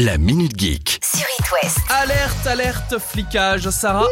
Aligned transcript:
La 0.00 0.16
Minute 0.16 0.56
Geek. 0.56 1.00
sur 1.02 1.26
It 1.40 1.46
West. 1.50 1.78
Alerte, 1.90 2.46
alerte, 2.46 2.98
flicage, 3.00 3.68
Sarah. 3.70 4.06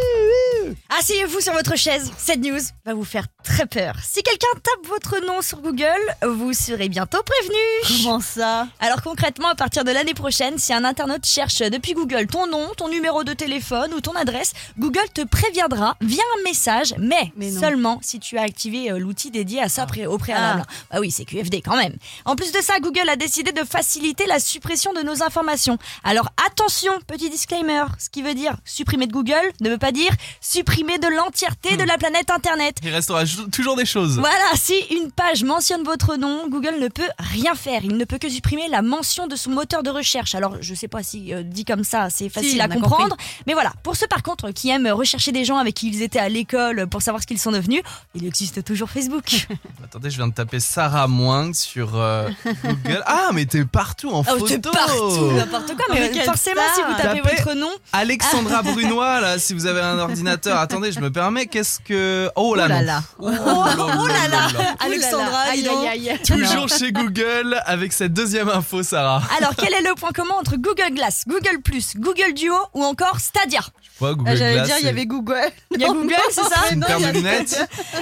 Asseyez-vous 0.99 1.39
sur 1.41 1.52
votre 1.52 1.76
chaise, 1.76 2.10
cette 2.18 2.41
news 2.41 2.58
va 2.84 2.92
vous 2.94 3.05
faire 3.05 3.28
très 3.46 3.67
peur. 3.67 3.94
Si 4.02 4.22
quelqu'un 4.22 4.48
tape 4.62 4.86
votre 4.88 5.24
nom 5.24 5.40
sur 5.40 5.60
Google, 5.60 5.86
vous 6.26 6.52
serez 6.52 6.88
bientôt 6.88 7.22
prévenu. 7.22 8.02
Comment 8.04 8.20
ça? 8.20 8.66
Alors 8.80 9.02
concrètement, 9.02 9.48
à 9.48 9.54
partir 9.54 9.84
de 9.84 9.92
l'année 9.92 10.14
prochaine, 10.14 10.58
si 10.58 10.72
un 10.72 10.84
internaute 10.84 11.24
cherche 11.24 11.61
depuis 11.61 11.94
Google 11.94 12.26
ton 12.26 12.46
nom, 12.48 12.68
ton 12.76 12.88
numéro 12.88 13.22
de 13.24 13.32
téléphone 13.32 13.94
ou 13.94 14.00
ton 14.00 14.14
adresse, 14.16 14.52
Google 14.79 15.08
te 15.14 15.22
préviendra 15.24 15.96
via 16.00 16.22
un 16.38 16.43
message, 16.43 16.94
mais, 16.98 17.32
seulement 17.61 18.00
si 18.02 18.18
tu 18.18 18.36
as 18.36 18.43
activé 18.43 18.90
euh, 18.90 18.98
l'outil 18.98 19.30
dédié 19.30 19.62
à 19.62 19.68
ça 19.68 19.86
pré- 19.86 20.06
au 20.06 20.18
préalable. 20.18 20.64
Bah 20.90 20.98
oui, 21.00 21.10
c'est 21.10 21.24
QFD 21.24 21.62
quand 21.62 21.76
même. 21.76 21.94
En 22.24 22.34
plus 22.36 22.50
de 22.52 22.60
ça, 22.60 22.80
Google 22.80 23.08
a 23.08 23.16
décidé 23.16 23.52
de 23.52 23.64
faciliter 23.64 24.26
la 24.26 24.40
suppression 24.40 24.92
de 24.92 25.02
nos 25.02 25.22
informations. 25.22 25.78
Alors 26.02 26.30
attention, 26.46 26.93
petit 27.07 27.30
disclaimer, 27.30 27.85
ce 27.99 28.10
qui 28.10 28.22
veut 28.22 28.35
dire 28.35 28.57
supprimer 28.64 29.07
de 29.07 29.13
Google 29.13 29.52
ne 29.60 29.71
veut 29.71 29.79
pas 29.79 29.93
dire 29.93 30.10
supprimer 30.40 30.99
de 30.99 31.07
l'entièreté 31.08 31.76
de 31.76 31.85
la 31.85 31.96
planète 31.96 32.30
Internet. 32.30 32.77
Il 32.83 32.91
restera 32.91 33.24
toujours 33.53 33.77
des 33.77 33.87
choses. 33.87 34.19
Voilà, 34.19 34.37
si 34.55 34.75
une 34.91 35.11
page 35.11 35.45
mentionne 35.45 35.83
votre 35.85 36.17
nom, 36.17 36.49
Google 36.49 36.77
ne 36.81 36.89
peut 36.89 37.09
rien 37.19 37.55
faire. 37.55 37.83
Il 37.85 37.97
ne 37.97 38.05
peut 38.05 38.19
que 38.19 38.29
supprimer 38.29 38.69
la 38.69 38.83
mention 38.83 39.27
de 39.27 39.37
son 39.37 39.51
moteur 39.51 39.83
de 39.83 39.91
recherche. 39.91 40.35
Alors, 40.35 40.57
je 40.61 40.75
sais 40.75 40.89
pas 40.89 41.03
si 41.03 41.33
euh, 41.33 41.43
dit 41.43 41.65
comme 41.65 41.85
ça, 41.85 42.09
c'est 42.11 42.29
facile 42.29 42.59
on 42.61 42.65
à 42.65 42.69
comprendre. 42.69 43.17
Mais 43.47 43.53
voilà, 43.55 43.73
pour 43.83 43.97
ceux 43.97 44.07
par 44.07 44.23
contre 44.23 44.51
qui 44.51 44.71
aiment 44.71 44.89
rechercher 44.89 45.33
des 45.33 45.45
gens 45.45 45.57
avec 45.59 45.75
qui 45.75 45.89
ils 45.89 46.03
étaient 46.03 46.19
à 46.19 46.29
l'école 46.29 46.87
pour 46.89 47.03
savoir 47.03 47.23
ce 47.23 47.27
qu'ils 47.27 47.39
sont 47.41 47.53
devenus, 47.53 47.83
il 48.15 48.27
existe 48.27 48.65
toujours 48.65 48.91
Facebook. 48.91 49.47
Attendez, 49.85 50.11
je 50.11 50.16
viens 50.16 50.29
de 50.29 50.35
taper 50.35 50.61
Sarah 50.61 51.07
Moins 51.09 51.53
sur 51.53 51.93
euh, 51.97 52.29
Google. 52.65 53.03
Ah, 53.07 53.30
mais 53.33 53.47
t'es 53.47 53.65
partout 53.65 54.11
en 54.11 54.21
Oh, 54.21 54.39
photo. 54.39 54.47
t'es 54.47 54.59
partout, 54.59 55.33
n'importe 55.33 55.75
quoi. 55.77 55.85
Mais 55.93 56.01
mais 56.01 56.11
quelle 56.11 56.25
forcément, 56.25 56.61
si 56.75 56.80
vous 56.83 56.95
tapez 57.03 57.21
Tapez- 57.21 57.37
votre 57.37 57.55
nom, 57.55 57.71
Alexandra 57.93 58.63
Brunois, 58.63 59.21
là, 59.21 59.38
si 59.38 59.55
vous 59.55 59.66
avez 59.66 59.80
un 59.80 59.99
ordinateur. 59.99 60.59
Attendez, 60.59 60.93
je 60.93 61.01
me 61.01 61.10
permets, 61.10 61.47
qu'est-ce 61.47 61.80
que. 61.80 62.30
Oh 62.37 62.55
là 62.55 62.65
Oh 62.66 62.69
là 62.69 62.82
là. 62.82 63.03
Oh, 63.27 63.65
oh 63.99 64.06
là 64.06 64.28
là. 64.28 64.48
Alexandra, 64.78 65.38
aïe 65.50 65.69
aïe 65.69 66.10
aïe. 66.10 66.19
Toujours 66.24 66.69
chez 66.69 66.92
Google 66.92 67.60
avec 67.66 67.92
cette 67.92 68.12
deuxième 68.12 68.48
info, 68.48 68.82
Sarah. 68.82 69.22
Alors, 69.38 69.55
quel 69.56 69.72
est 69.74 69.82
le 69.82 69.94
point 69.94 70.12
commun 70.12 70.34
entre 70.38 70.56
Google 70.56 70.94
Glass, 70.94 71.24
Google 71.27 71.60
Plus, 71.62 71.97
Google 71.97 72.34
Duo 72.34 72.54
ou 72.74 72.84
encore 72.84 73.19
Stadia? 73.20 73.60
Google 74.00 74.24
Ah, 74.27 74.36
J'allais 74.36 74.54
Glass, 74.54 74.66
dire, 74.66 74.77
il 74.80 74.86
y 74.86 74.88
avait 74.88 75.06
Google. 75.06 75.50
Il 75.74 75.80
y 75.80 75.84
a 75.84 75.88
Google, 75.88 76.14
c'est 76.30 76.42
ça 76.42 76.72
une 76.72 76.80
Non. 76.80 76.86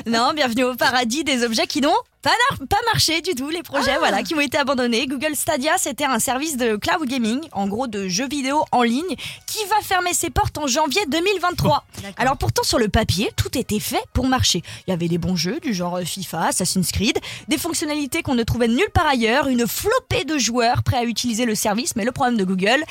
Non, 0.06 0.32
bienvenue 0.34 0.64
au 0.64 0.74
paradis 0.74 1.24
des 1.24 1.44
objets 1.44 1.66
qui 1.66 1.80
n'ont 1.80 1.94
pas, 2.24 2.76
marché 2.92 3.20
du 3.20 3.34
tout, 3.34 3.50
les 3.50 3.62
projets 3.62 3.98
voilà, 3.98 4.22
qui 4.22 4.34
ont 4.34 4.40
été 4.40 4.56
abandonnés. 4.56 5.06
Google 5.06 5.34
Stadia, 5.34 5.76
c'était 5.78 6.04
un 6.04 6.18
service 6.18 6.56
de 6.56 6.76
cloud 6.76 7.06
gaming, 7.06 7.40
en 7.52 7.68
gros 7.68 7.86
de 7.86 8.08
jeux 8.08 8.28
vidéo 8.28 8.64
en 8.72 8.82
ligne, 8.82 9.14
qui 9.46 9.58
va 9.68 9.76
fermer 9.82 10.14
ses 10.14 10.30
portes 10.30 10.56
en 10.58 10.66
janvier 10.66 11.02
2023. 11.08 11.84
Alors 12.16 12.36
pourtant, 12.36 12.62
sur 12.62 12.78
le 12.78 12.88
papier, 12.88 13.30
tout 13.36 13.56
était 13.58 13.80
fait 13.80 14.02
pour 14.12 14.26
marcher. 14.26 14.62
Il 14.86 14.90
y 14.90 14.94
avait 14.94 15.08
des 15.08 15.18
bons 15.18 15.36
jeux 15.36 15.60
du 15.60 15.74
genre 15.74 16.00
FIFA, 16.00 16.46
Assassin's 16.46 16.90
Creed, 16.92 17.18
des 17.48 17.58
fonctionnalités 17.58 18.22
qu'on 18.22 18.34
ne 18.34 18.42
trouvait 18.42 18.68
nulle 18.68 18.90
part 18.92 19.06
ailleurs, 19.06 19.48
une 19.48 19.66
flopée 19.66 20.24
de 20.24 20.38
joueurs 20.38 20.82
prêts 20.82 20.98
à 20.98 21.04
utiliser 21.04 21.44
le 21.44 21.54
service, 21.54 21.96
mais 21.96 22.04
le 22.04 22.12
problème 22.12 22.36
de 22.36 22.44
Google, 22.44 22.84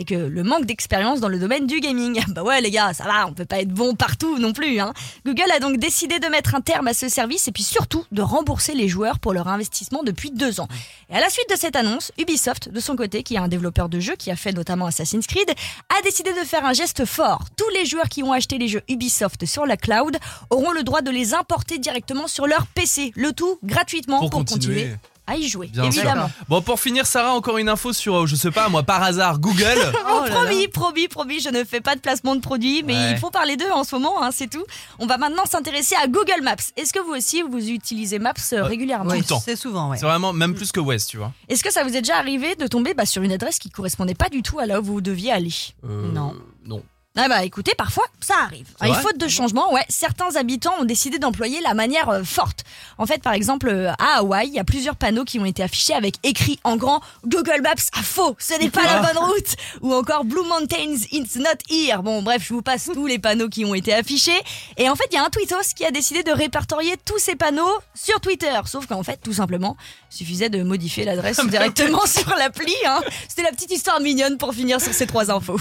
c'était 0.00 0.14
que 0.14 0.20
le 0.20 0.42
manque 0.42 0.66
d'expérience 0.66 1.20
dans 1.20 1.28
le 1.28 1.38
domaine 1.38 1.66
du 1.66 1.80
gaming. 1.80 2.20
Bah 2.30 2.42
ouais 2.44 2.60
les 2.60 2.70
gars, 2.70 2.92
ça 2.94 3.04
va, 3.04 3.26
on 3.26 3.32
peut 3.32 3.44
pas 3.44 3.60
être 3.60 3.72
bon 3.72 3.94
partout 3.94 4.38
non 4.38 4.52
plus. 4.52 4.78
Hein. 4.78 4.92
Google 5.26 5.50
a 5.52 5.58
donc 5.58 5.78
décidé 5.78 6.20
de 6.20 6.26
mettre 6.28 6.54
un 6.54 6.60
terme 6.60 6.86
à 6.86 6.94
ce 6.94 7.08
service 7.08 7.48
et 7.48 7.52
puis 7.52 7.64
surtout 7.64 8.04
de 8.12 8.22
rembourser 8.22 8.74
les 8.74 8.88
joueurs 8.88 9.18
pour 9.18 9.32
leur 9.32 9.48
investissement 9.48 10.02
depuis 10.04 10.30
deux 10.30 10.60
ans. 10.60 10.68
Et 11.10 11.16
à 11.16 11.20
la 11.20 11.28
suite 11.28 11.50
de 11.50 11.56
cette 11.56 11.74
annonce, 11.74 12.12
Ubisoft, 12.18 12.68
de 12.68 12.78
son 12.78 12.94
côté, 12.94 13.24
qui 13.24 13.34
est 13.34 13.38
un 13.38 13.48
développeur 13.48 13.88
de 13.88 13.98
jeux 13.98 14.14
qui 14.16 14.30
a 14.30 14.36
fait 14.36 14.52
notamment 14.52 14.86
Assassin's 14.86 15.26
Creed, 15.26 15.50
a 15.50 16.02
décidé 16.02 16.30
de 16.32 16.46
faire 16.46 16.64
un 16.64 16.72
geste 16.72 17.04
fort. 17.04 17.46
Tous 17.56 17.68
les 17.74 17.84
joueurs 17.84 18.08
qui 18.08 18.22
ont 18.22 18.32
acheté 18.32 18.58
les 18.58 18.68
jeux 18.68 18.82
Ubisoft 18.88 19.44
sur 19.44 19.66
la 19.66 19.76
cloud 19.76 20.16
auront 20.50 20.70
le 20.70 20.84
droit 20.84 21.02
de 21.02 21.10
les 21.10 21.34
importer 21.34 21.78
directement 21.78 22.28
sur 22.28 22.46
leur 22.46 22.66
PC, 22.68 23.12
le 23.16 23.32
tout 23.32 23.58
gratuitement 23.64 24.20
Pour 24.20 24.30
pour, 24.30 24.44
continuer. 24.44 24.82
continuer 24.82 24.96
à 25.30 25.36
y 25.36 25.48
jouer. 25.48 25.68
Bien 25.68 25.90
sûr. 25.90 26.02
évidemment. 26.02 26.30
Bon, 26.48 26.60
pour 26.62 26.78
finir, 26.80 27.06
Sarah, 27.06 27.32
encore 27.32 27.58
une 27.58 27.68
info 27.68 27.92
sur, 27.92 28.14
euh, 28.22 28.26
je 28.26 28.36
sais 28.36 28.50
pas, 28.50 28.68
moi, 28.68 28.82
par 28.82 29.02
hasard, 29.02 29.38
Google. 29.38 29.64
Oh, 30.12 30.22
promis, 30.28 30.68
promis, 30.68 31.08
promis, 31.08 31.40
je 31.40 31.48
ne 31.48 31.64
fais 31.64 31.80
pas 31.80 31.94
de 31.94 32.00
placement 32.00 32.34
de 32.36 32.40
produits, 32.40 32.82
mais 32.84 32.94
Ouais. 32.94 33.12
il 33.12 33.18
faut 33.18 33.30
parler 33.30 33.56
d'eux 33.56 33.70
en 33.72 33.84
ce 33.84 33.94
moment, 33.94 34.22
hein, 34.22 34.30
c'est 34.32 34.48
tout. 34.48 34.64
On 34.98 35.06
va 35.06 35.16
maintenant 35.18 35.44
s'intéresser 35.44 35.94
à 36.02 36.06
Google 36.08 36.42
Maps. 36.42 36.56
Est-ce 36.76 36.92
que 36.92 36.98
vous 37.00 37.12
aussi, 37.12 37.42
vous 37.42 37.68
utilisez 37.70 38.18
Maps 38.18 38.32
euh, 38.52 38.62
Ouais. 38.62 38.68
régulièrement 38.68 39.10
Tout 39.12 39.16
le 39.18 39.24
temps. 39.24 39.40
C'est 39.44 39.56
souvent, 39.56 39.90
ouais. 39.90 39.96
C'est 39.98 40.06
vraiment 40.06 40.32
même 40.32 40.54
plus 40.54 40.72
que 40.72 40.80
West, 40.80 41.10
tu 41.10 41.16
vois. 41.18 41.32
Est-ce 41.48 41.62
que 41.62 41.72
ça 41.72 41.82
vous 41.84 41.90
est 41.96 42.00
déjà 42.02 42.16
arrivé 42.18 42.54
de 42.56 42.66
tomber 42.66 42.92
bah, 42.94 43.06
sur 43.06 43.22
une 43.22 43.32
adresse 43.32 43.58
qui 43.58 43.70
correspondait 43.70 44.14
pas 44.14 44.28
du 44.28 44.42
tout 44.42 44.58
à 44.58 44.66
là 44.66 44.80
où 44.80 44.84
vous 44.84 45.00
deviez 45.00 45.32
aller? 45.32 45.52
Euh, 45.84 46.10
Non. 46.12 46.34
Non. 46.66 46.82
Ah 47.16 47.28
bah 47.28 47.44
écoutez, 47.44 47.74
parfois 47.74 48.04
ça 48.20 48.34
arrive. 48.44 48.68
Et 48.84 48.88
vrai 48.88 49.02
faute 49.02 49.18
de 49.18 49.26
changement, 49.26 49.72
ouais, 49.72 49.84
certains 49.88 50.36
habitants 50.36 50.74
ont 50.78 50.84
décidé 50.84 51.18
d'employer 51.18 51.60
la 51.60 51.74
manière 51.74 52.08
euh, 52.08 52.22
forte. 52.22 52.62
En 52.98 53.06
fait, 53.06 53.20
par 53.20 53.32
exemple, 53.32 53.68
euh, 53.68 53.90
à 53.98 54.18
Hawaï, 54.18 54.46
il 54.46 54.54
y 54.54 54.60
a 54.60 54.64
plusieurs 54.64 54.94
panneaux 54.94 55.24
qui 55.24 55.40
ont 55.40 55.44
été 55.44 55.60
affichés 55.60 55.92
avec 55.92 56.14
écrit 56.22 56.60
en 56.62 56.76
grand 56.76 57.00
Google 57.26 57.62
Maps 57.62 57.72
à 57.98 58.02
faux, 58.02 58.36
ce 58.38 58.54
n'est 58.60 58.70
pas 58.70 58.84
la 58.84 59.00
bonne 59.02 59.18
route. 59.18 59.56
Ou 59.80 59.92
encore 59.92 60.24
Blue 60.24 60.46
Mountains, 60.46 61.04
it's 61.10 61.34
not 61.34 61.58
here. 61.68 62.00
Bon, 62.02 62.22
bref, 62.22 62.44
je 62.46 62.54
vous 62.54 62.62
passe 62.62 62.88
tous 62.94 63.06
les 63.08 63.18
panneaux 63.18 63.48
qui 63.48 63.64
ont 63.64 63.74
été 63.74 63.92
affichés. 63.92 64.40
Et 64.76 64.88
en 64.88 64.94
fait, 64.94 65.08
il 65.10 65.16
y 65.16 65.18
a 65.18 65.24
un 65.24 65.30
tweetos 65.30 65.74
qui 65.74 65.84
a 65.84 65.90
décidé 65.90 66.22
de 66.22 66.30
répertorier 66.30 66.94
tous 67.04 67.18
ces 67.18 67.34
panneaux 67.34 67.80
sur 67.92 68.20
Twitter. 68.20 68.60
Sauf 68.66 68.86
qu'en 68.86 69.02
fait, 69.02 69.16
tout 69.16 69.32
simplement, 69.32 69.76
il 70.12 70.16
suffisait 70.18 70.48
de 70.48 70.62
modifier 70.62 71.04
l'adresse 71.04 71.44
directement 71.44 72.02
sur 72.06 72.36
l'appli. 72.36 72.74
Hein. 72.86 73.00
C'était 73.28 73.42
la 73.42 73.50
petite 73.50 73.72
histoire 73.72 74.00
mignonne 74.00 74.38
pour 74.38 74.54
finir 74.54 74.80
sur 74.80 74.92
ces 74.92 75.08
trois 75.08 75.32
infos. 75.32 75.58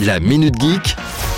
La 0.00 0.18
Minute 0.18 0.60
Geek. 0.60 0.79